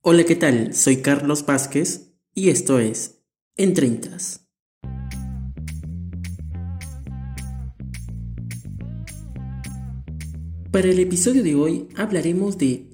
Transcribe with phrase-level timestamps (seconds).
[0.00, 0.74] Hola, ¿qué tal?
[0.74, 3.20] Soy Carlos Vázquez y esto es
[3.56, 4.46] En Treintas.
[10.70, 12.88] Para el episodio de hoy hablaremos de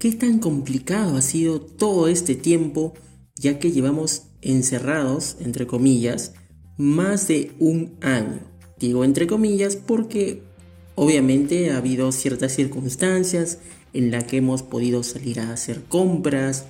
[0.00, 2.94] qué tan complicado ha sido todo este tiempo
[3.36, 6.34] ya que llevamos encerrados, entre comillas,
[6.76, 8.40] más de un año.
[8.76, 10.42] Digo entre comillas porque
[10.96, 13.60] obviamente ha habido ciertas circunstancias
[13.92, 16.66] en las que hemos podido salir a hacer compras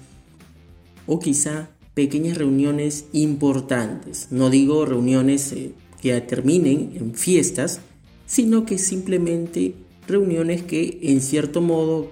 [1.06, 4.28] o quizá pequeñas reuniones importantes.
[4.30, 7.80] No digo reuniones eh, que terminen en fiestas,
[8.26, 9.74] sino que simplemente
[10.06, 12.10] reuniones que en cierto modo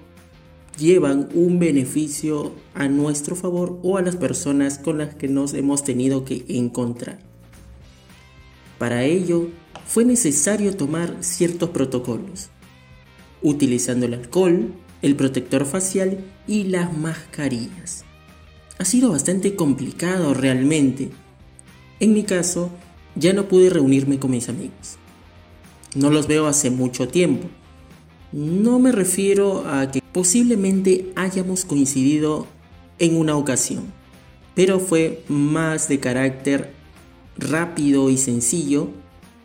[0.78, 5.84] llevan un beneficio a nuestro favor o a las personas con las que nos hemos
[5.84, 7.18] tenido que encontrar.
[8.78, 9.48] Para ello,
[9.86, 12.50] fue necesario tomar ciertos protocolos,
[13.42, 18.04] utilizando el alcohol, el protector facial y las mascarillas.
[18.78, 21.10] Ha sido bastante complicado realmente.
[22.00, 22.70] En mi caso,
[23.14, 24.96] ya no pude reunirme con mis amigos.
[25.94, 27.48] No los veo hace mucho tiempo.
[28.30, 32.46] No me refiero a que posiblemente hayamos coincidido
[32.98, 33.92] en una ocasión,
[34.54, 36.72] pero fue más de carácter
[37.38, 38.90] rápido y sencillo,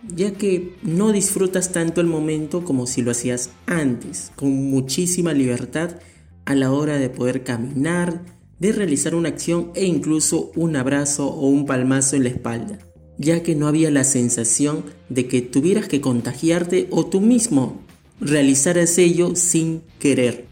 [0.07, 5.97] ya que no disfrutas tanto el momento como si lo hacías antes, con muchísima libertad
[6.45, 8.25] a la hora de poder caminar,
[8.59, 12.79] de realizar una acción e incluso un abrazo o un palmazo en la espalda,
[13.17, 17.81] ya que no había la sensación de que tuvieras que contagiarte o tú mismo
[18.19, 20.45] realizaras ello sin querer.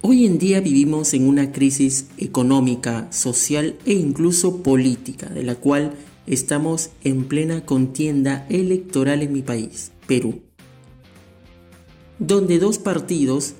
[0.00, 5.94] Hoy en día vivimos en una crisis económica, social e incluso política, de la cual
[6.28, 10.42] estamos en plena contienda electoral en mi país, Perú,
[12.18, 13.54] donde dos partidos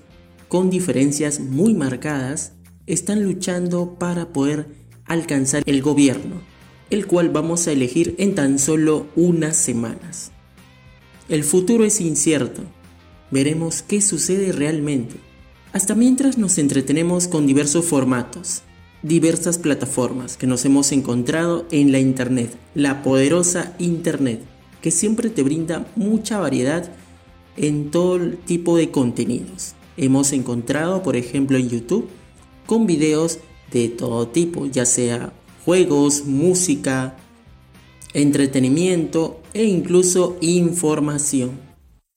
[0.49, 2.53] con diferencias muy marcadas
[2.87, 4.69] están luchando para poder
[5.07, 6.43] alcanzar el gobierno,
[6.91, 10.33] el cual vamos a elegir en tan solo unas semanas.
[11.29, 12.63] El futuro es incierto,
[13.31, 15.17] veremos qué sucede realmente,
[15.73, 18.63] hasta mientras nos entretenemos con diversos formatos,
[19.03, 24.41] diversas plataformas que nos hemos encontrado en la Internet, la poderosa Internet,
[24.81, 26.91] que siempre te brinda mucha variedad
[27.57, 29.75] en todo tipo de contenidos.
[29.97, 32.09] Hemos encontrado, por ejemplo, en YouTube,
[32.67, 33.39] con videos
[33.73, 35.33] de todo tipo, ya sea
[35.65, 37.17] juegos, música,
[38.15, 41.59] entretenimiento e incluso información,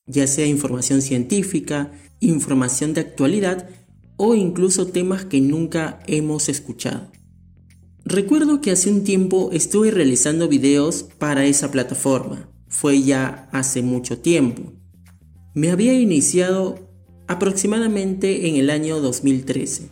[0.06, 3.70] ya sea información científica, información de actualidad,
[4.18, 7.12] o incluso temas que nunca hemos escuchado.
[8.04, 12.50] Recuerdo que hace un tiempo estuve realizando videos para esa plataforma.
[12.68, 14.74] Fue ya hace mucho tiempo.
[15.54, 16.80] Me había iniciado
[17.28, 19.90] aproximadamente en el año 2013,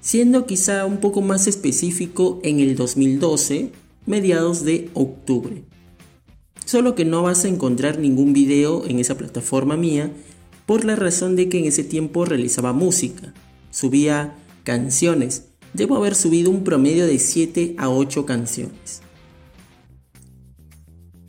[0.00, 3.72] siendo quizá un poco más específico en el 2012,
[4.04, 5.64] mediados de octubre.
[6.64, 10.12] Solo que no vas a encontrar ningún video en esa plataforma mía
[10.66, 13.32] por la razón de que en ese tiempo realizaba música,
[13.70, 14.34] subía
[14.64, 19.00] canciones, debo haber subido un promedio de 7 a 8 canciones,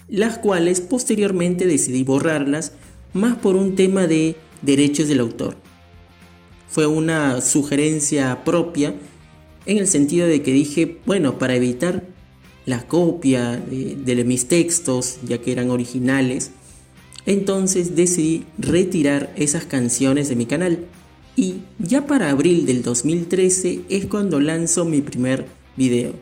[0.08, 2.74] las cuales posteriormente decidí borrarlas
[3.14, 5.56] más por un tema de derechos del autor.
[6.68, 8.96] Fue una sugerencia propia
[9.66, 12.06] en el sentido de que dije, bueno, para evitar
[12.66, 16.52] la copia de, de mis textos, ya que eran originales,
[17.28, 20.86] entonces decidí retirar esas canciones de mi canal.
[21.36, 25.46] Y ya para abril del 2013 es cuando lanzo mi primer
[25.76, 26.14] video.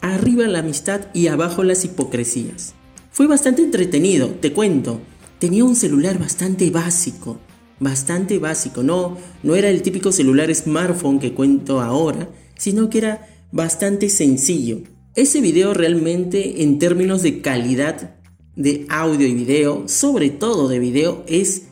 [0.00, 2.74] Arriba la amistad y abajo las hipocresías.
[3.12, 5.00] Fue bastante entretenido, te cuento.
[5.38, 7.38] Tenía un celular bastante básico,
[7.78, 8.82] bastante básico.
[8.82, 14.80] No, no era el típico celular smartphone que cuento ahora, sino que era bastante sencillo.
[15.14, 18.16] Ese video realmente en términos de calidad
[18.56, 21.64] de audio y video, sobre todo de video, es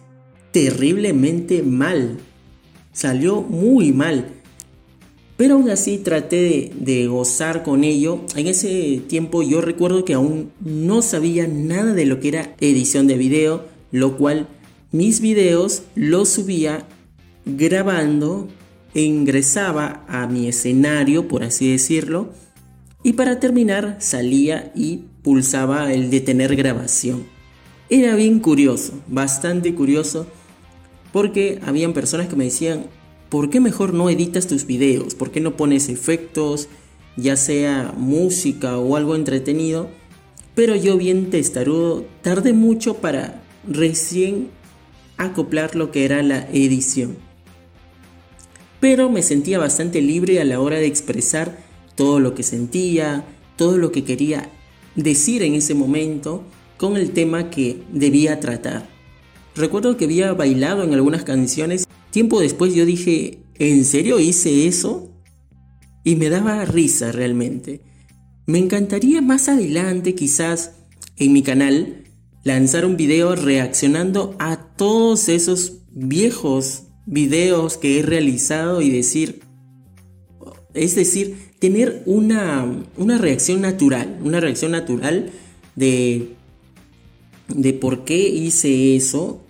[0.52, 2.18] terriblemente mal.
[2.92, 4.26] Salió muy mal.
[5.36, 8.20] Pero aún así traté de, gozar con ello.
[8.36, 13.06] En ese tiempo yo recuerdo que aún no sabía nada de lo que era edición
[13.06, 14.46] de video, lo cual
[14.92, 16.86] mis videos los subía
[17.44, 18.48] grabando
[18.94, 22.30] ingresaba a mi escenario, por así decirlo,
[23.02, 27.24] y para terminar salía y pulsaba el detener grabación.
[27.88, 30.26] Era bien curioso, bastante curioso,
[31.12, 32.86] porque habían personas que me decían,
[33.28, 35.14] ¿por qué mejor no editas tus videos?
[35.14, 36.68] ¿Por qué no pones efectos,
[37.16, 39.90] ya sea música o algo entretenido?
[40.54, 44.48] Pero yo bien testarudo, tardé mucho para recién
[45.18, 47.16] acoplar lo que era la edición.
[48.80, 51.56] pero me sentía bastante libre a la hora de expresar
[51.94, 53.24] todo lo que sentía,
[53.56, 54.50] todo lo que quería
[54.96, 56.44] decir en ese momento
[56.76, 58.88] con el tema que debía tratar.
[59.54, 61.84] Recuerdo que había bailado en algunas canciones.
[62.10, 65.10] Tiempo después yo dije, ¿en serio hice eso?
[66.04, 67.82] Y me daba risa realmente.
[68.46, 70.72] Me encantaría más adelante quizás
[71.16, 72.04] en mi canal
[72.42, 79.42] lanzar un video reaccionando a todos esos viejos videos que he realizado y decir,
[80.74, 82.66] es decir, tener una,
[82.96, 85.30] una reacción natural, una reacción natural
[85.76, 86.30] de,
[87.46, 89.44] de por qué hice eso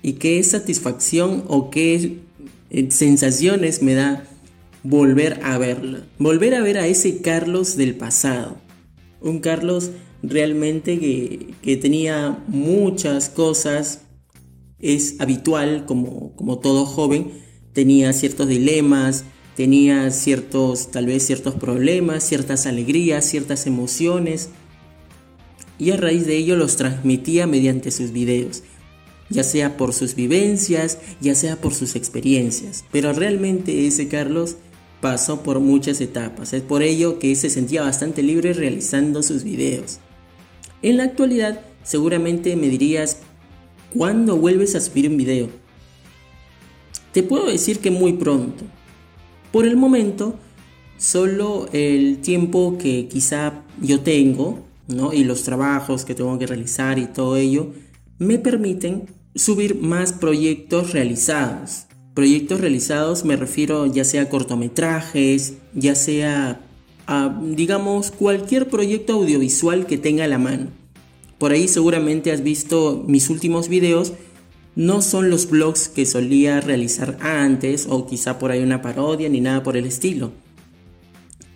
[0.00, 2.18] y qué satisfacción o qué
[2.70, 4.28] eh, sensaciones me da
[4.84, 6.02] volver a verlo.
[6.20, 8.58] Volver a ver a ese Carlos del pasado.
[9.20, 9.90] Un Carlos
[10.22, 14.02] realmente que, que tenía muchas cosas.
[14.78, 17.32] Es habitual, como, como todo joven,
[17.72, 19.24] tenía ciertos dilemas,
[19.56, 24.50] tenía ciertos, tal vez ciertos problemas, ciertas alegrías, ciertas emociones.
[25.78, 28.62] Y a raíz de ello los transmitía mediante sus videos
[29.28, 32.84] ya sea por sus vivencias, ya sea por sus experiencias.
[32.92, 34.56] Pero realmente ese Carlos
[35.00, 36.52] pasó por muchas etapas.
[36.52, 39.98] Es por ello que se sentía bastante libre realizando sus videos.
[40.82, 43.18] En la actualidad, seguramente me dirías,
[43.92, 45.48] ¿cuándo vuelves a subir un video?
[47.12, 48.64] Te puedo decir que muy pronto.
[49.56, 50.34] Por el momento,
[50.98, 55.14] solo el tiempo que quizá yo tengo, ¿no?
[55.14, 57.72] Y los trabajos que tengo que realizar y todo ello,
[58.18, 59.04] me permiten
[59.34, 61.86] subir más proyectos realizados.
[62.12, 66.60] Proyectos realizados me refiero ya sea cortometrajes, ya sea
[67.06, 70.66] a, digamos, cualquier proyecto audiovisual que tenga a la mano.
[71.38, 74.12] Por ahí seguramente has visto mis últimos videos.
[74.76, 79.40] No son los blogs que solía realizar antes o quizá por ahí una parodia ni
[79.40, 80.32] nada por el estilo.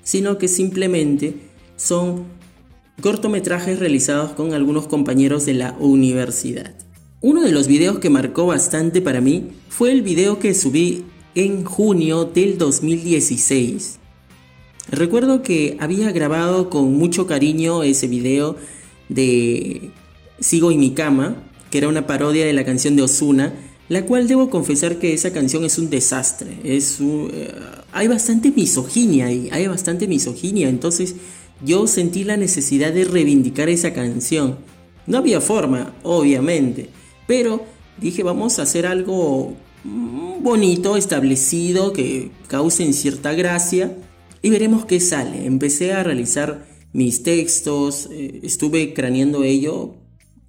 [0.02, 1.34] Sino que simplemente
[1.76, 2.25] son
[3.02, 6.75] cortometrajes realizados con algunos compañeros de la universidad.
[7.20, 11.64] Uno de los videos que marcó bastante para mí fue el video que subí en
[11.64, 13.99] junio del 2016.
[14.90, 18.56] Recuerdo que había grabado con mucho cariño ese video
[19.11, 19.90] de
[20.40, 23.55] Sigo en mi cama, que era una parodia de la canción de Osuna,
[23.88, 26.58] la cual debo confesar que esa canción es un desastre.
[26.64, 27.52] Es eh,
[27.93, 31.17] hay bastante misoginia ahí, hay bastante misoginia, entonces
[31.64, 34.58] yo sentí la necesidad de reivindicar esa canción.
[35.06, 36.90] No había forma, obviamente
[37.31, 37.64] pero
[38.00, 43.96] dije, vamos a hacer algo mm, bonito, establecido, que cause cierta gracia
[44.43, 45.46] y veremos qué sale.
[45.46, 49.94] Empecé a realizar mis textos, eh, estuve craneando ello.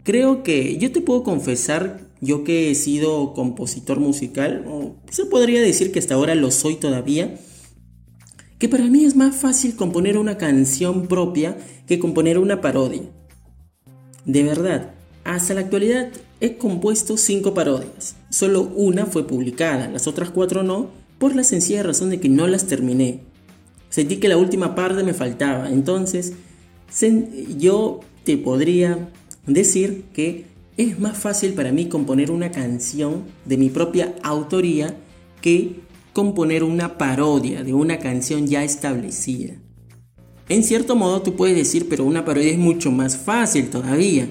[0.04, 5.62] Creo que yo te puedo confesar, yo que he sido compositor musical, o se podría
[5.62, 7.38] decir que hasta ahora lo soy todavía,
[8.58, 11.58] que para mí es más fácil componer una canción propia
[11.88, 13.02] que componer una parodia.
[14.26, 14.94] De verdad,
[15.24, 16.10] hasta la actualidad
[16.40, 18.16] he compuesto cinco parodias.
[18.30, 20.90] Solo una fue publicada, las otras cuatro no,
[21.20, 23.22] por la sencilla razón de que no las terminé.
[23.90, 26.34] Sentí que la última parte me faltaba, entonces
[27.58, 29.10] yo te podría
[29.54, 30.46] decir que
[30.78, 34.98] es más fácil para mí componer una canción de mi propia autoría
[35.42, 35.82] que
[36.14, 39.56] componer una parodia de una canción ya establecida.
[40.50, 44.28] En cierto modo tú puedes decir, pero una parodia es mucho más fácil todavía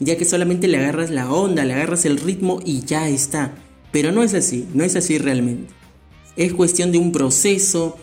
[0.00, 3.54] ya que solamente le agarras la onda, le agarras el ritmo y ya está.
[3.90, 5.72] Pero no es así, no es así realmente.
[6.36, 7.96] Es cuestión de un proceso,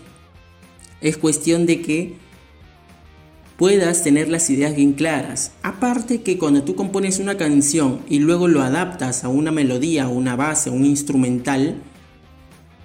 [1.00, 2.14] es cuestión de que
[3.58, 5.52] puedas tener las ideas bien claras.
[5.64, 10.36] Aparte que cuando tú compones una canción y luego lo adaptas a una melodía, una
[10.36, 11.76] base, un instrumental,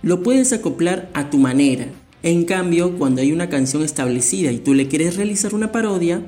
[0.03, 1.87] lo puedes acoplar a tu manera.
[2.23, 6.23] En cambio, cuando hay una canción establecida y tú le quieres realizar una parodia,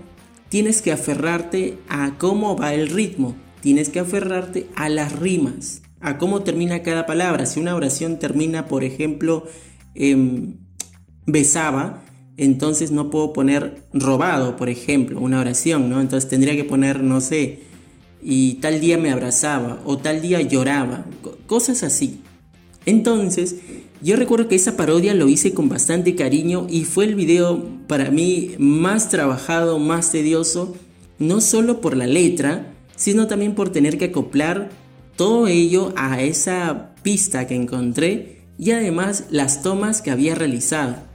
[0.49, 6.19] tienes que aferrarte a cómo va el ritmo, tienes que aferrarte a las rimas, a
[6.19, 7.47] cómo termina cada palabra.
[7.47, 9.47] Si una oración termina, por ejemplo,
[9.95, 10.59] en
[11.27, 12.02] besaba,
[12.37, 16.01] entonces no puedo poner robado, por ejemplo, una oración, ¿no?
[16.01, 17.61] Entonces tendría que poner, no sé,
[18.23, 21.05] y tal día me abrazaba o tal día lloraba,
[21.47, 22.21] cosas así.
[22.87, 23.57] Entonces,
[24.03, 28.11] yo recuerdo que esa parodia lo hice con bastante cariño y fue el video para
[28.11, 30.75] mí más trabajado, más tedioso,
[31.19, 34.71] no solo por la letra, sino también por tener que acoplar
[35.17, 41.12] todo ello a esa pista que encontré y además las tomas que había realizado.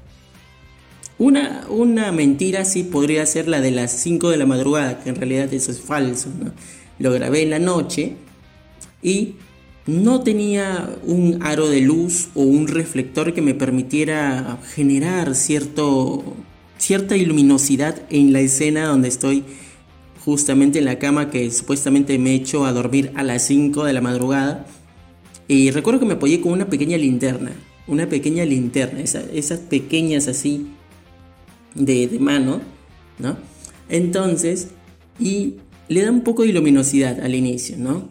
[1.20, 5.16] Una, una mentira sí podría ser la de las 5 de la madrugada, que en
[5.16, 6.30] realidad eso es falso.
[7.00, 8.14] Lo grabé en la noche
[9.02, 9.36] y
[9.88, 16.36] no tenía un aro de luz o un reflector que me permitiera generar cierto,
[16.78, 19.44] cierta luminosidad en la escena donde estoy
[20.24, 24.02] justamente en la cama que supuestamente me echo a dormir a las 5 de la
[24.02, 24.68] madrugada.
[25.48, 27.54] Y recuerdo que me apoyé con una pequeña linterna,
[27.88, 30.68] una pequeña linterna, esas pequeñas así
[31.76, 32.62] de, mano,
[33.20, 33.38] ¿no?
[33.90, 34.70] Entonces,
[35.20, 35.56] y
[35.88, 38.10] le da un poco de luminosidad al inicio, ¿no?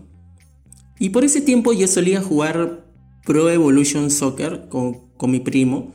[0.99, 2.87] Y por ese tiempo yo solía jugar
[3.25, 5.95] Pro Evolution Soccer con, mi primo.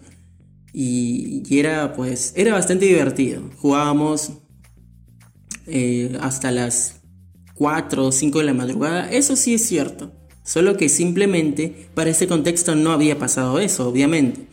[0.73, 3.41] Y, era pues, era bastante divertido.
[3.57, 4.33] Jugábamos
[5.65, 7.01] eh, hasta las
[7.55, 9.09] 4 o 5 de la madrugada.
[9.11, 10.11] Eso sí es cierto.
[10.43, 14.47] Solo que simplemente para ese contexto no había pasado eso, obviamente.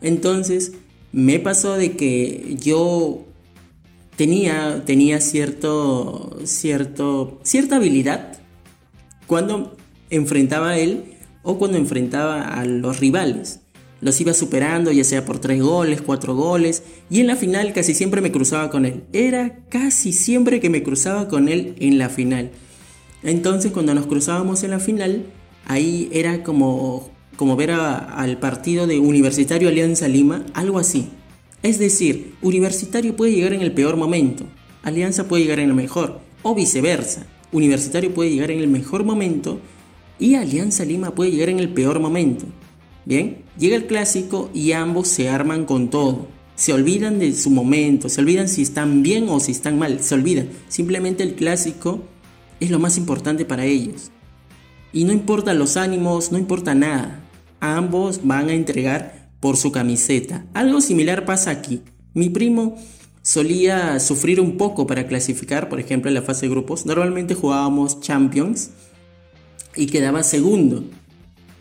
[0.00, 0.72] Entonces
[1.12, 3.24] me pasó de que yo
[4.16, 8.38] tenía, tenía cierto, cierto, cierta habilidad
[9.26, 9.76] cuando
[10.10, 11.04] enfrentaba a él
[11.42, 13.60] o cuando enfrentaba a los rivales.
[14.00, 17.94] Los iba superando, ya sea por tres goles, cuatro goles, y en la final casi
[17.94, 19.04] siempre me cruzaba con él.
[19.12, 22.50] Era casi siempre que me cruzaba con él en la final.
[23.22, 25.24] Entonces cuando nos cruzábamos en la final,
[25.66, 31.08] ahí era como, como ver al partido de Universitario Alianza Lima, algo así.
[31.62, 34.44] Es decir, Universitario puede llegar en el peor momento,
[34.82, 37.26] Alianza puede llegar en el mejor, o viceversa.
[37.52, 39.60] Universitario puede llegar en el mejor momento
[40.18, 42.44] y Alianza Lima puede llegar en el peor momento.
[43.04, 46.26] Bien, llega el clásico y ambos se arman con todo.
[46.56, 50.16] Se olvidan de su momento, se olvidan si están bien o si están mal, se
[50.16, 50.48] olvidan.
[50.68, 52.02] Simplemente el clásico
[52.58, 54.10] es lo más importante para ellos.
[54.92, 57.27] Y no importa los ánimos, no importa nada.
[57.60, 60.46] Ambos van a entregar por su camiseta.
[60.54, 61.82] Algo similar pasa aquí.
[62.14, 62.76] Mi primo
[63.22, 66.86] solía sufrir un poco para clasificar, por ejemplo, en la fase de grupos.
[66.86, 68.70] Normalmente jugábamos Champions
[69.76, 70.84] y quedaba segundo.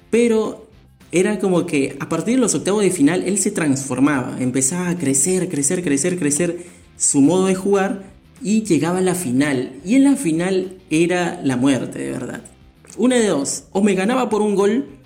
[0.09, 0.67] Pero
[1.11, 4.97] era como que a partir de los octavos de final él se transformaba, empezaba a
[4.97, 6.65] crecer, crecer, crecer, crecer
[6.97, 8.03] su modo de jugar
[8.41, 9.73] y llegaba a la final.
[9.85, 12.41] Y en la final era la muerte, de verdad.
[12.97, 14.96] Una de dos, o me ganaba por un gol,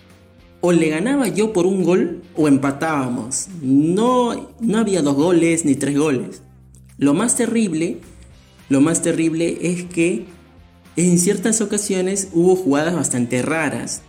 [0.61, 3.47] o le ganaba yo por un gol, o empatábamos.
[3.61, 6.43] No, no había dos goles ni tres goles.
[6.97, 7.97] Lo más terrible,
[8.69, 10.25] lo más terrible es que
[10.95, 14.03] en ciertas ocasiones hubo jugadas bastante raras.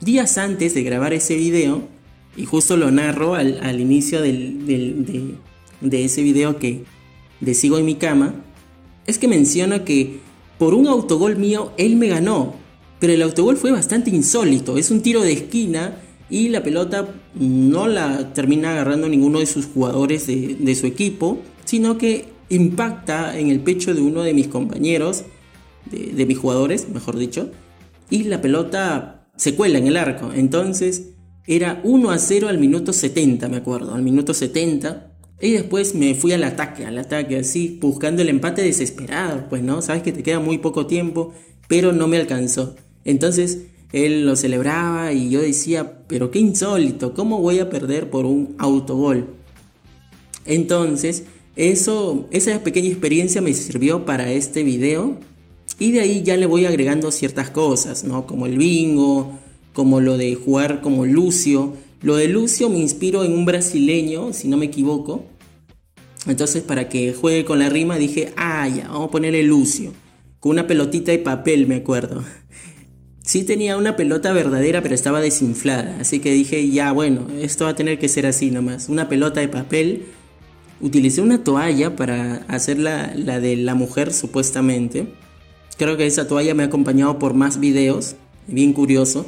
[0.00, 1.82] Días antes de grabar ese video,
[2.36, 5.36] y justo lo narro al, inicio de,
[5.92, 6.84] ese video que
[7.40, 8.34] de Sigo en mi cama,
[9.06, 10.20] es que menciona que
[10.58, 12.54] por un autogol mío él me ganó,
[13.00, 15.96] pero el autogol fue bastante insólito, es un tiro de esquina
[16.28, 21.40] y la pelota no la termina agarrando ninguno de sus jugadores de, de su equipo,
[21.64, 25.24] sino que impacta en el pecho de uno de mis compañeros,
[25.90, 27.50] de, mis jugadores, mejor dicho,
[28.10, 30.30] y la pelota se cuela en el arco.
[30.34, 31.14] Entonces
[31.46, 35.06] era 1 a 0 al minuto 70, me acuerdo, al minuto 70.
[35.40, 39.80] Y después me fui al ataque, al ataque así, buscando el empate desesperado, pues no,
[39.80, 41.32] sabes que te queda muy poco tiempo,
[41.66, 42.76] pero no me alcanzó.
[43.10, 43.62] Entonces
[43.92, 48.54] él lo celebraba y yo decía, pero qué insólito, ¿cómo voy a perder por un
[48.58, 49.26] autogol?
[50.46, 51.24] Entonces
[51.56, 55.18] eso, esa pequeña experiencia me sirvió para este video
[55.78, 58.26] y de ahí ya le voy agregando ciertas cosas, ¿no?
[58.26, 59.38] Como el bingo,
[59.72, 61.74] como lo de jugar como Lucio.
[62.02, 65.24] Lo de Lucio me inspiró en un brasileño, si no me equivoco.
[66.26, 69.92] Entonces para que juegue con la rima dije, ah, ya, vamos a ponerle Lucio.
[70.38, 72.22] Con una pelotita de papel, me acuerdo.
[73.30, 75.98] Sí tenía una pelota verdadera, pero estaba desinflada.
[76.00, 78.88] Así que dije, ya, bueno, esto va a tener que ser así nomás.
[78.88, 80.06] Una pelota de papel
[80.80, 85.06] utilicé una toalla para hacer la, de la mujer supuestamente.
[85.78, 88.16] Creo que esa toalla me ha acompañado por más videos,
[88.48, 89.24] bien curioso.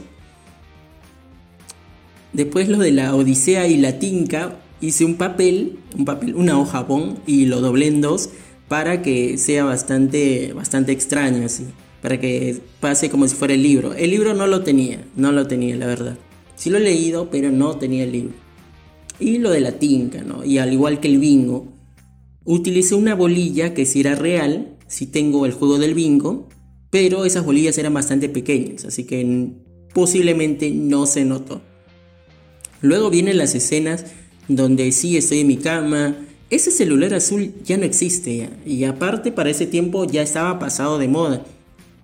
[2.33, 6.83] Después lo de la Odisea y la Tinca, hice un papel, un papel, una hoja
[6.83, 8.31] bon y lo doblé en dos
[8.67, 11.67] para que sea bastante, bastante extraño así,
[12.03, 13.95] para que pase como si fuera el libro.
[13.95, 16.19] El libro no lo tenía, no lo tenía la verdad.
[16.57, 18.35] Sí lo he leído, pero no tenía el libro.
[19.21, 20.45] Y lo de la tinca, ¿no?
[20.45, 21.69] Y al igual que el bingo,
[22.45, 26.49] utilicé una bolilla que si era real, si tengo el juego del bingo,
[26.91, 29.51] pero esas bolillas eran bastante pequeñas, así que
[29.95, 31.63] posiblemente no se notó.
[32.81, 34.07] Luego vienen las escenas
[34.49, 36.17] donde sí estoy en mi cama,
[36.51, 40.99] ese celular azul ya no existe ya, y aparte para ese tiempo ya estaba pasado
[40.99, 41.47] de moda,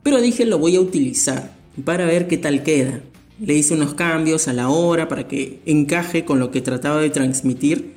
[0.03, 3.03] pero dije lo voy a utilizar para ver qué tal queda.
[3.41, 7.11] Le hice unos cambios a la hora para que encaje con lo que trataba de
[7.11, 7.95] transmitir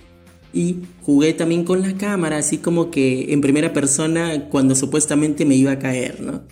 [0.54, 5.56] y jugué también con la cámara, así como que en primera persona cuando supuestamente me
[5.56, 6.44] iba a caer, ¿no?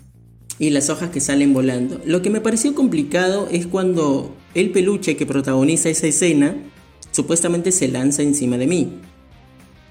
[0.59, 2.01] y las hojas que salen volando.
[2.05, 6.55] Lo que me pareció complicado es cuando el peluche que protagoniza esa escena
[7.11, 8.89] supuestamente se lanza encima de mí.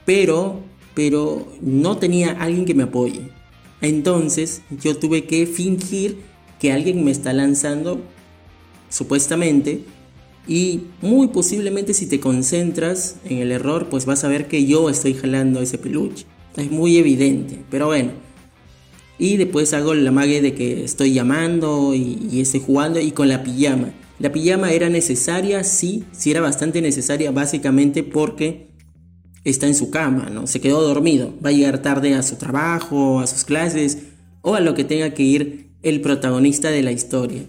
[0.04, 0.60] Pero,
[0.94, 3.30] pero no tenía alguien que me apoye.
[3.80, 6.18] Entonces yo tuve que fingir
[6.58, 8.00] que alguien me está lanzando,
[8.88, 9.84] supuestamente,
[10.48, 14.88] y muy posiblemente si te concentras en el error, pues vas a ver que yo
[14.88, 16.24] estoy jalando ese peluche.
[16.56, 18.12] Es muy evidente, pero bueno.
[19.18, 23.42] Y después hago la mague de que estoy llamando y, estoy jugando y con la
[23.42, 23.92] pijama.
[24.18, 28.67] La pijama era necesaria, sí, sí era bastante necesaria, básicamente porque
[29.50, 30.46] está en su cama, ¿no?
[30.46, 31.34] Se quedó dormido.
[31.44, 33.98] Va a llegar tarde a su trabajo, a sus clases
[34.42, 37.42] o a lo que tenga que ir el protagonista de la historia.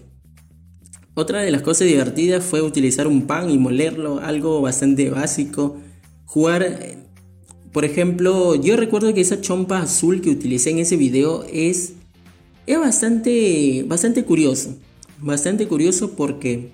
[1.14, 5.76] Otra de las cosas divertidas fue utilizar un pan y molerlo, algo bastante básico.
[6.24, 6.96] Jugar,
[7.72, 11.94] por ejemplo, yo recuerdo que esa chompa azul que utilicé en ese video es,
[12.66, 14.76] es bastante, bastante curioso.
[15.20, 16.70] Bastante curioso porque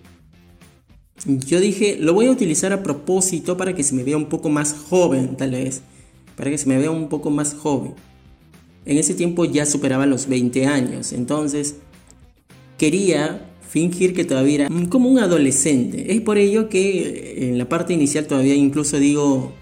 [1.24, 4.48] yo dije, lo voy a utilizar a propósito para que se me vea un poco
[4.48, 5.82] más joven, tal vez.
[6.36, 7.94] Para que se me vea un poco más joven.
[8.84, 11.76] En ese tiempo ya superaba los 20 años, entonces
[12.78, 16.12] quería fingir que todavía era como un adolescente.
[16.14, 19.52] Es por ello que en la parte inicial todavía incluso digo,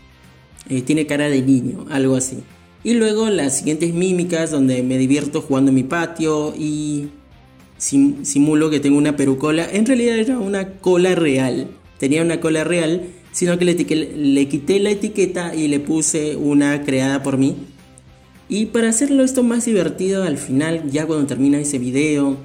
[0.69, 2.39] eh, tiene cara de niño, algo así.
[2.83, 7.09] Y luego las siguientes mímicas donde me divierto jugando en mi patio y
[7.85, 9.69] simulo que tengo una perucola.
[9.71, 11.69] En realidad era una cola real.
[11.99, 16.83] Tenía una cola real, sino que le, le quité la etiqueta y le puse una
[16.83, 17.57] creada por mí.
[18.49, 22.37] Y para hacerlo esto más divertido, al final, ya cuando termina ese video,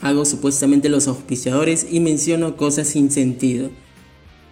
[0.00, 3.70] hago supuestamente los auspiciadores y menciono cosas sin sentido.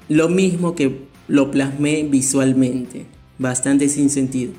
[0.08, 3.04] Lo mismo que lo plasmé visualmente,
[3.38, 4.52] bastante sin sentido.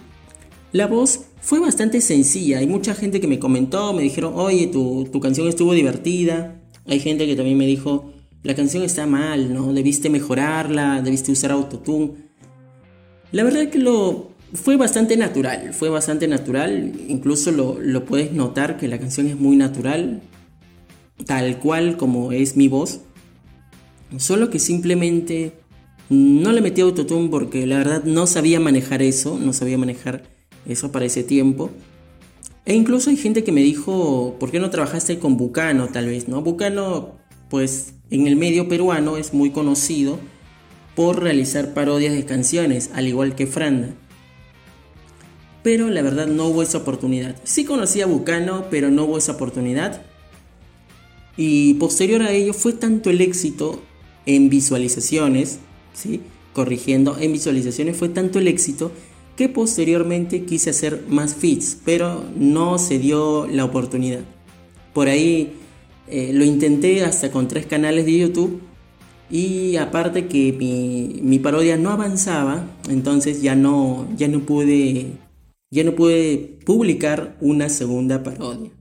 [0.71, 5.07] La voz fue bastante sencilla, hay mucha gente que me comentó, me dijeron, oye, tu,
[5.11, 6.61] tu canción estuvo divertida.
[6.85, 8.11] Hay gente que también me dijo,
[8.43, 9.73] la canción está mal, ¿no?
[9.73, 12.13] Debiste mejorarla, debiste usar autotune.
[13.31, 18.77] La verdad que lo fue bastante natural, fue bastante natural, incluso lo, lo puedes notar
[18.77, 20.21] que la canción es muy natural,
[21.25, 23.01] tal cual como es mi voz.
[24.17, 25.53] Solo que simplemente
[26.09, 30.23] no le metí autotune porque la verdad no sabía manejar eso, no sabía manejar
[30.67, 31.71] eso para ese tiempo.
[32.65, 36.27] E incluso hay gente que me dijo, ¿por qué no trabajaste con Bucano tal vez?
[36.27, 36.41] ¿no?
[36.41, 37.17] Bucano,
[37.49, 40.19] pues en el medio peruano es muy conocido
[40.95, 43.89] por realizar parodias de canciones, al igual que Franda.
[45.63, 47.35] Pero la verdad no hubo esa oportunidad.
[47.43, 50.01] Sí conocí a Bucano, pero no hubo esa oportunidad.
[51.37, 53.81] Y posterior a ello fue tanto el éxito
[54.25, 55.59] en visualizaciones,
[55.93, 56.21] ¿sí?
[56.53, 58.91] corrigiendo, en visualizaciones fue tanto el éxito
[59.39, 64.19] que posteriormente quise hacer más feeds, pero no se dio la oportunidad.
[64.93, 65.53] Por ahí
[66.09, 68.59] eh, lo intenté hasta con tres canales de YouTube
[69.31, 75.13] y aparte que mi, mi, parodia no avanzaba, entonces ya no, ya no pude
[75.71, 78.71] ya no pude publicar una segunda parodia.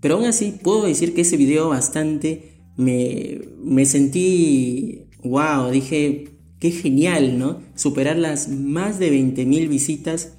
[0.00, 6.70] Pero aún así puedo decir que ese video bastante me, me sentí, wow, dije, qué
[6.70, 7.60] genial, ¿no?
[7.74, 10.34] Superar las más de 20.000 visitas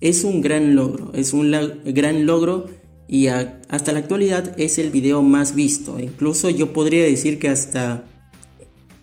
[0.00, 1.50] es un gran logro, es un
[1.84, 2.66] gran logro
[3.08, 5.98] y hasta la actualidad es el video más visto.
[6.00, 8.04] Incluso yo podría decir que hasta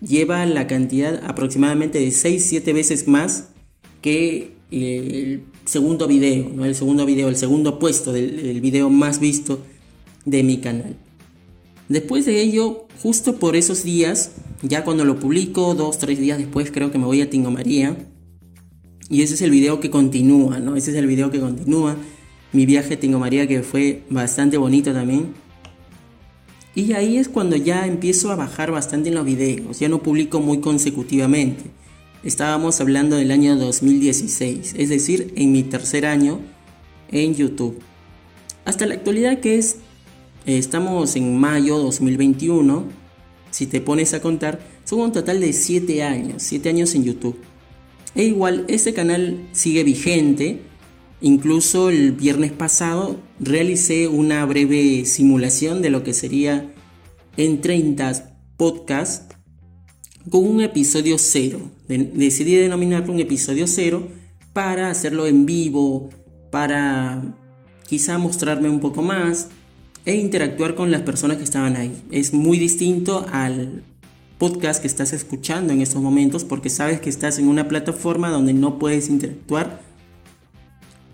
[0.00, 3.48] lleva la cantidad aproximadamente de 6-7 veces más
[4.00, 6.64] que el segundo video, ¿no?
[6.64, 9.60] El segundo video, el segundo puesto del video más visto
[10.24, 10.96] de mi canal.
[11.88, 16.70] Después de ello, justo por esos días, ya cuando lo publico, dos, tres días después
[16.70, 17.96] creo que me voy a Tingo María.
[19.08, 20.76] Y ese es el video que continúa, ¿no?
[20.76, 21.96] Ese es el video que continúa.
[22.52, 25.34] Mi viaje a Tingo María que fue bastante bonito también.
[26.74, 29.78] Y ahí es cuando ya empiezo a bajar bastante en los videos.
[29.78, 31.64] Ya no publico muy consecutivamente.
[32.24, 36.40] Estábamos hablando del año 2016, es decir, en mi tercer año
[37.10, 37.78] en YouTube.
[38.64, 39.76] Hasta la actualidad que es
[40.44, 43.01] Estamos en mayo 2021.
[43.52, 47.36] Si te pones a contar, son un total de 7 años, 7 años en YouTube.
[48.16, 50.62] E igual, este canal sigue vigente.
[51.20, 56.72] Incluso el viernes pasado realicé una breve simulación de lo que sería
[57.36, 59.36] en 30 podcasts
[60.30, 61.60] con un episodio cero.
[61.88, 64.08] decidí denominarlo un episodio cero
[64.52, 66.10] para hacerlo en vivo,
[66.50, 67.22] para
[67.88, 69.48] quizá mostrarme un poco más,
[70.04, 71.92] e interactuar con las personas que estaban ahí.
[72.10, 73.82] Es muy distinto al
[74.38, 78.52] podcast que estás escuchando en estos momentos porque sabes que estás en una plataforma donde
[78.52, 79.80] no puedes interactuar,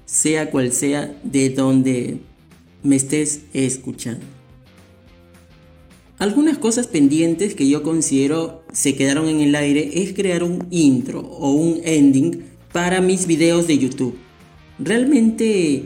[0.06, 2.20] sea cual sea de donde
[2.82, 4.24] me estés escuchando.
[6.18, 11.20] Algunas cosas pendientes que yo considero se quedaron en el aire es crear un intro
[11.20, 14.16] o un ending para mis videos de YouTube.
[14.78, 15.84] Realmente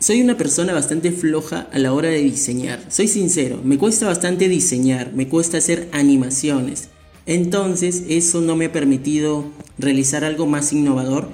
[0.00, 2.82] soy una persona bastante floja a la hora de diseñar.
[2.88, 6.88] Soy sincero, me cuesta bastante diseñar, me cuesta hacer animaciones.
[7.26, 9.44] Entonces eso no me ha permitido
[9.78, 11.28] realizar algo más innovador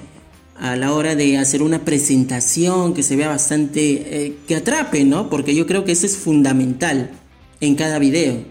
[0.56, 5.30] a la hora de hacer una presentación que se vea bastante, eh, que atrape, ¿no?
[5.30, 7.12] Porque yo creo que eso es fundamental
[7.60, 8.42] en cada video.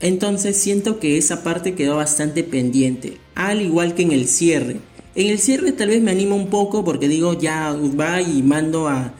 [0.00, 4.76] Entonces siento que esa parte quedó bastante pendiente, al igual que en el cierre.
[5.14, 8.88] En el cierre tal vez me animo un poco porque digo ya va y mando
[8.88, 9.14] a,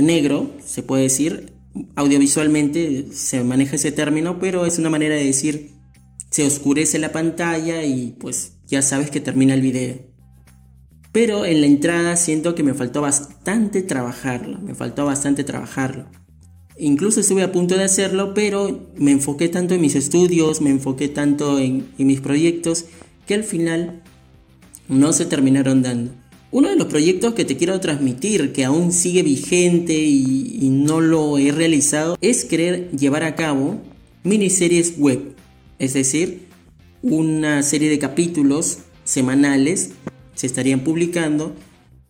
[0.00, 1.52] negro, se puede decir.
[1.94, 5.76] Audiovisualmente se maneja ese término, pero es una manera de decir
[6.30, 9.98] se oscurece la pantalla y pues ya sabes que termina el video.
[11.12, 16.06] Pero en la entrada siento que me faltó bastante trabajarlo, me faltó bastante trabajarlo.
[16.78, 21.08] Incluso estuve a punto de hacerlo, pero me enfoqué tanto en mis estudios, me enfoqué
[21.08, 22.84] tanto en, mis proyectos,
[23.26, 24.02] que al final
[24.88, 26.12] no se terminaron dando.
[26.50, 31.38] Uno de los proyectos que te quiero transmitir, que aún sigue vigente y, no lo
[31.38, 33.80] he realizado, es querer llevar a cabo
[34.22, 35.34] miniseries web.
[35.78, 36.46] Es decir,
[37.02, 39.90] una serie de capítulos semanales
[40.34, 41.54] se estarían publicando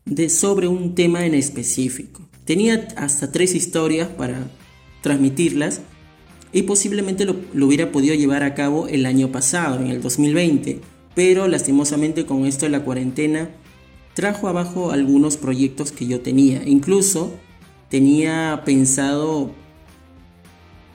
[0.05, 2.29] de, sobre un tema en específico.
[2.45, 4.49] Tenía hasta tres historias para
[5.03, 5.81] transmitirlas
[6.53, 7.37] y posiblemente lo,
[7.67, 10.81] hubiera podido llevar a cabo el año pasado, en el 2020,
[11.17, 13.51] pero lastimosamente con esto de la cuarentena
[14.15, 16.63] trajo abajo algunos proyectos que yo tenía.
[16.65, 17.33] Incluso
[17.89, 19.51] tenía pensado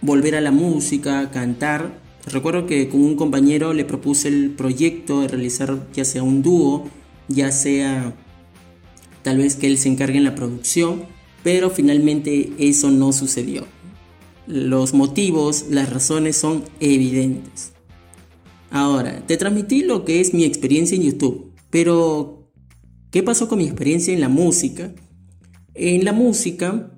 [0.01, 1.99] volver a la música, cantar.
[2.25, 6.87] Recuerdo que con un compañero le propuse el proyecto de realizar ya sea un dúo,
[7.27, 8.15] ya sea
[9.23, 13.65] tal vez que él se encargue en la producción pero finalmente eso no sucedió.
[14.47, 17.73] Los motivos, las razones son evidentes.
[18.71, 22.49] Ahora, te transmití lo que es mi experiencia en YouTube, pero
[23.11, 24.93] ¿qué pasó con mi experiencia en la música?
[25.73, 26.89] En la música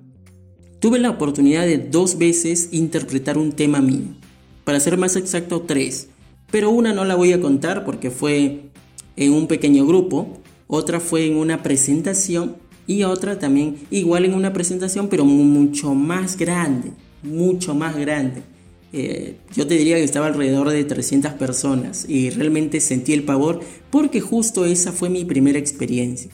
[0.78, 4.14] tuve la oportunidad de dos veces interpretar un tema mío,
[4.62, 6.06] para ser más exacto tres,
[6.52, 8.70] pero una no la voy a contar porque fue
[9.16, 10.28] en un pequeño grupo,
[10.68, 12.54] otra fue en una presentación
[12.86, 16.92] y otra también igual en una presentación, pero mucho más grande,
[17.24, 18.53] mucho más grande.
[18.96, 23.58] Eh, yo te diría que estaba alrededor de 300 personas y realmente sentí el pavor
[23.90, 26.30] porque justo esa fue mi primera experiencia.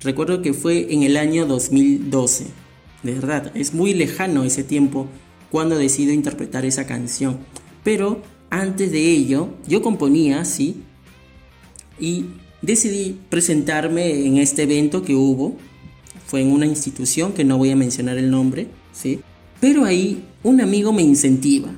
[0.00, 2.46] Recuerdo que fue en el año 2012.
[3.02, 5.08] De verdad, es muy lejano ese tiempo
[5.50, 7.38] cuando decido interpretar esa canción.
[7.82, 10.84] Pero antes de ello, yo componía, sí,
[11.98, 12.26] y
[12.62, 15.56] decidí presentarme en este evento que hubo.
[16.26, 19.20] Fue en una institución que no voy a mencionar el nombre, ¿sí?
[19.62, 21.68] Pero ahí un amigo me incentiva.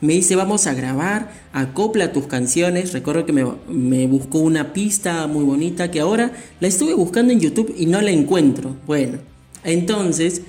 [0.00, 2.92] Me dice, vamos a grabar, acopla tus canciones.
[2.92, 7.38] Recuerdo que me, me, buscó una pista muy bonita que ahora la estuve buscando en
[7.38, 8.74] YouTube y no la encuentro.
[8.88, 9.18] Bueno,
[9.62, 10.42] entonces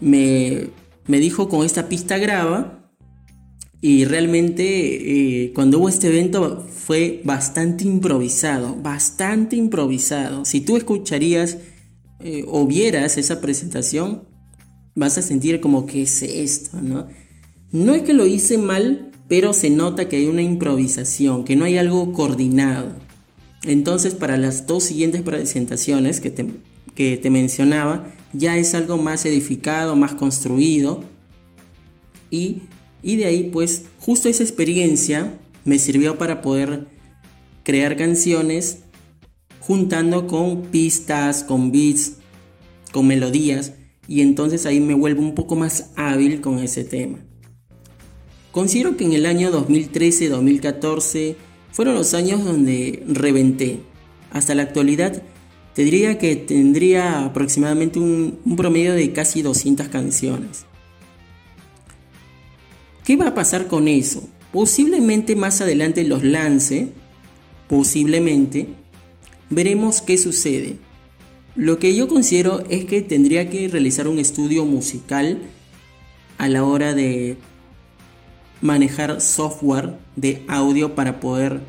[0.00, 0.70] me,
[1.06, 2.90] me dijo con esta pista graba
[3.80, 10.44] y realmente eh, cuando hubo este evento fue bastante improvisado, bastante improvisado.
[10.44, 11.58] Si tú escucharías
[12.18, 14.31] eh, o vieras esa presentación,
[14.94, 17.06] vas a sentir como que es esto, ¿no?
[17.70, 21.64] No es que lo hice mal, pero se nota que hay una improvisación, que no
[21.64, 22.92] hay algo coordinado.
[23.64, 26.46] Entonces para las dos siguientes presentaciones que te,
[26.94, 31.02] que te mencionaba, ya es algo más edificado, más construido
[32.30, 32.62] y
[33.02, 36.86] y de ahí pues justo esa experiencia me sirvió para poder
[37.64, 38.78] crear canciones
[39.60, 42.14] juntando con pistas, con beats,
[42.92, 43.72] con melodías
[44.08, 47.18] y entonces ahí me vuelvo un poco más hábil con ese tema.
[48.50, 51.36] Considero que en el año 2013-2014
[51.70, 53.80] fueron los años donde reventé.
[54.30, 55.22] Hasta la actualidad
[55.74, 60.66] te diría que tendría aproximadamente un, un promedio de casi 200 canciones.
[63.04, 64.28] ¿Qué va a pasar con eso?
[64.52, 66.90] Posiblemente más adelante los lance,
[67.68, 68.68] posiblemente,
[69.48, 70.76] veremos qué sucede.
[71.54, 75.38] Lo que yo considero es que tendría que realizar un estudio musical
[76.38, 77.36] a la hora de
[78.62, 81.60] manejar software de audio para poder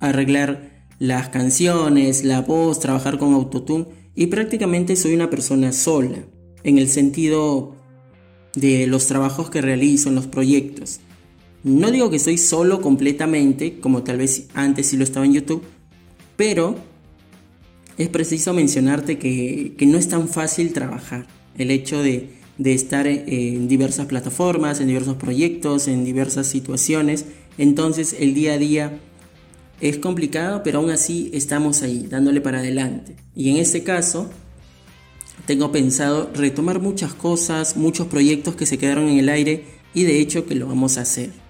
[0.00, 6.18] arreglar las canciones, la voz, trabajar con autotune y prácticamente soy una persona sola
[6.64, 7.76] en el sentido
[8.54, 11.00] de los trabajos que realizo en los proyectos.
[11.64, 15.62] No digo que estoy solo completamente, como tal vez antes sí lo estaba en YouTube,
[16.36, 16.76] Pero
[17.96, 21.26] es preciso mencionarte que, no es tan fácil trabajar.
[21.56, 22.30] El hecho de,
[22.64, 27.26] estar en diversas plataformas, en diversos proyectos, en diversas situaciones.
[27.58, 29.00] Entonces el día a día
[29.80, 33.16] es complicado, pero aún así estamos ahí, dándole para adelante.
[33.34, 34.30] Y en este caso,
[35.46, 40.20] tengo pensado retomar muchas cosas, muchos proyectos que se quedaron en el aire y de
[40.20, 41.47] hecho que lo vamos a hacer.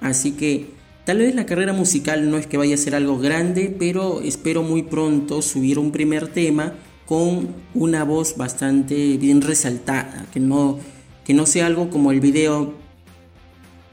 [0.00, 3.74] Así que Tal vez la carrera musical no es que vaya a ser algo grande,
[3.76, 10.38] pero espero muy pronto subir un primer tema con una voz bastante bien resaltada, que
[10.38, 10.78] no,
[11.24, 12.74] que no sea algo como el video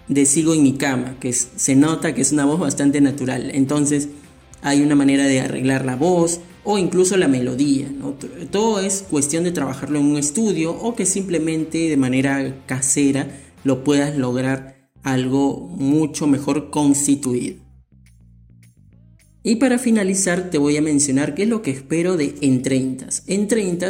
[0.07, 3.49] de Sigo en mi cama, que se nota que es una voz bastante natural.
[3.51, 4.09] Entonces
[4.61, 7.87] hay una manera de arreglar la voz o incluso la melodía.
[8.51, 13.27] Todo es cuestión de trabajarlo en un estudio o que simplemente de manera casera
[13.63, 14.76] lo puedas lograr
[15.11, 17.57] algo mucho mejor constituido.
[19.43, 23.07] Y para finalizar te voy a mencionar qué es lo que espero de En 30.
[23.27, 23.89] En 30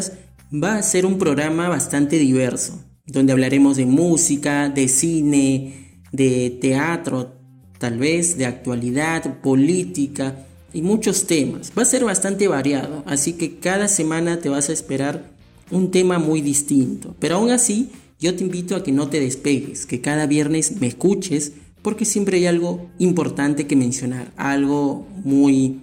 [0.53, 7.33] va a ser un programa bastante diverso, donde hablaremos de música, de cine, de teatro,
[7.79, 11.71] tal vez de actualidad, política y muchos temas.
[11.75, 15.31] Va a ser bastante variado, así que cada semana te vas a esperar
[15.71, 19.85] un tema muy distinto, pero aún así yo te invito a que no te despegues,
[19.85, 25.79] que cada viernes me escuches, porque siempre hay algo importante que mencionar, algo muy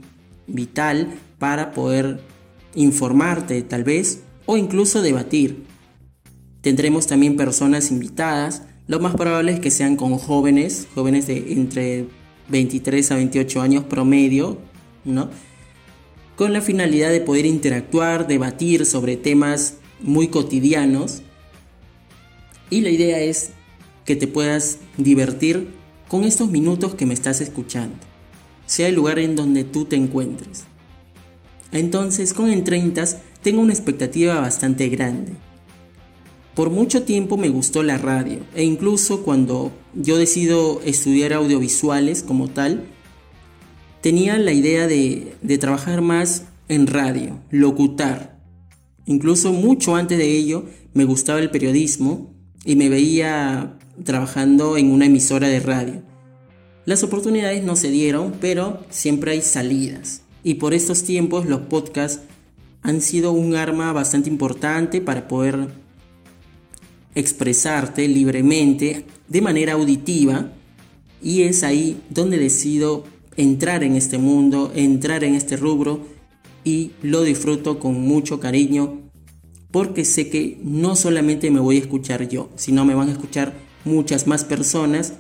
[0.47, 2.21] vital para poder
[2.75, 5.63] informarte tal vez o incluso debatir.
[6.61, 12.07] Tendremos también personas invitadas, lo más probable es que sean con jóvenes, jóvenes de entre
[12.49, 14.59] 23 a 28 años promedio,
[15.05, 15.31] ¿no?
[16.37, 21.23] Con la finalidad de poder interactuar, debatir sobre temas muy cotidianos
[22.71, 23.51] y la idea es
[24.05, 25.69] que te puedas divertir
[26.09, 27.97] con estos minutos que me estás escuchando,
[28.67, 30.65] sea el lugar en donde tú te encuentres.
[31.73, 32.65] Entonces, con En
[33.43, 35.33] tengo una expectativa bastante grande.
[36.55, 42.49] Por mucho tiempo me gustó la radio e incluso cuando yo decido estudiar audiovisuales como
[42.49, 42.85] tal,
[44.03, 48.39] tenía la idea de, de trabajar más en radio, locutar.
[49.05, 52.34] Incluso mucho antes de ello me gustaba el periodismo
[52.65, 56.03] y me veía trabajando en una emisora de radio.
[56.87, 60.23] Las oportunidades no se dieron, pero siempre hay salidas.
[60.43, 62.21] Y por estos tiempos los podcasts
[62.83, 65.69] han sido un arma bastante importante para poder
[67.15, 70.53] expresarte libremente de manera auditiva.
[71.23, 73.05] Y es ahí donde decido
[73.37, 76.01] entrar en este mundo, entrar en este rubro
[76.65, 79.04] y lo disfruto con mucho cariño
[79.75, 83.55] porque sé que no solamente me voy a escuchar yo, sino me van a escuchar
[83.85, 85.15] muchas más personas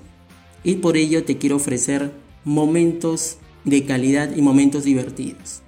[0.62, 2.12] y por ello te quiero ofrecer
[2.44, 5.62] momentos de calidad y momentos divertidos.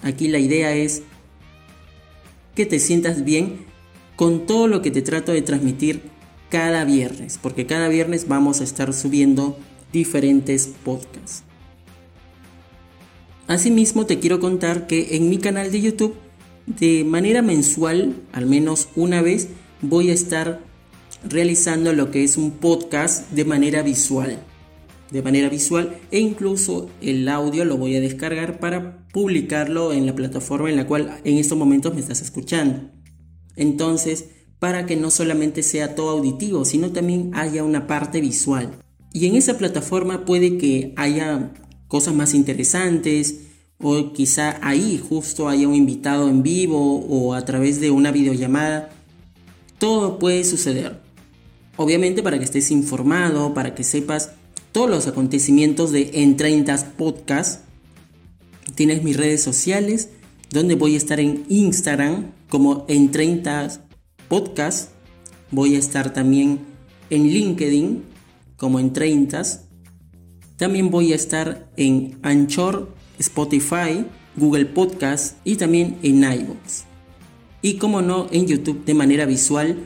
[0.00, 1.02] Aquí la idea es
[2.54, 3.66] que te sientas bien
[4.16, 6.00] con todo lo que te trato de transmitir
[6.48, 9.58] cada viernes, porque cada viernes vamos a estar subiendo
[9.92, 11.42] diferentes podcasts.
[13.46, 16.14] Asimismo te quiero contar que en mi canal de YouTube
[16.78, 19.48] de manera mensual, al menos una vez,
[19.82, 20.60] voy a estar
[21.28, 24.38] realizando lo que es un podcast de manera visual.
[25.10, 30.14] De manera visual e incluso el audio lo voy a descargar para publicarlo en la
[30.14, 32.90] plataforma en la cual en estos momentos me estás escuchando.
[33.56, 34.26] Entonces,
[34.60, 38.70] para que no solamente sea todo auditivo, sino también haya una parte visual.
[39.12, 41.52] Y en esa plataforma puede que haya
[41.88, 43.49] cosas más interesantes,
[43.82, 48.90] o quizá ahí justo haya un invitado en vivo o a través de una videollamada.
[49.78, 51.00] Todo puede suceder.
[51.76, 54.32] Obviamente para que estés informado, para que sepas
[54.72, 57.64] todos los acontecimientos de En 30 Podcast,
[58.74, 60.10] tienes mis redes sociales,
[60.50, 63.86] donde voy a estar en Instagram como En 30
[64.28, 64.90] Podcast.
[65.50, 66.60] Voy a estar también
[67.08, 68.02] en LinkedIn
[68.56, 69.42] como En 30.
[70.56, 74.04] También voy a estar en Anchor Spotify,
[74.36, 76.84] Google Podcast y también en iVoox.
[77.62, 79.78] Y como no, en YouTube de manera visual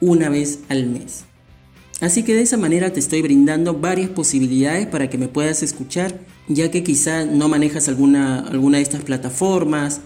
[0.00, 1.24] una vez al mes.
[2.00, 6.20] Así que de esa manera te estoy brindando varias posibilidades para que me puedas escuchar,
[6.46, 10.00] ya que quizá no manejas alguna, alguna de estas plataformas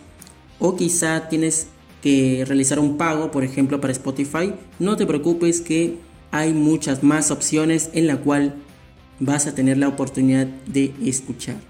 [0.61, 1.67] o quizá tienes
[2.03, 4.55] que realizar un pago, por ejemplo, para Spotify.
[4.79, 5.97] No te preocupes que
[6.31, 8.55] hay muchas más opciones en la cual
[9.19, 11.70] vas a tener la oportunidad de escuchar.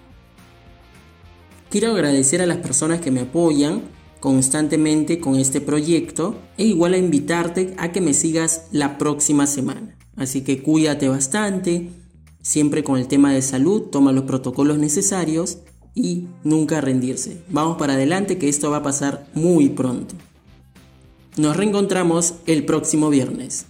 [1.70, 3.82] Quiero agradecer a las personas que me apoyan
[4.18, 9.96] constantemente con este proyecto e igual a invitarte a que me sigas la próxima semana.
[10.16, 11.92] Así que cuídate bastante,
[12.42, 15.58] siempre con el tema de salud, toma los protocolos necesarios
[15.94, 17.40] y nunca rendirse.
[17.48, 20.16] Vamos para adelante que esto va a pasar muy pronto.
[21.36, 23.66] Nos reencontramos el próximo viernes.